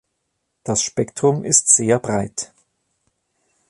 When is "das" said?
0.63-0.81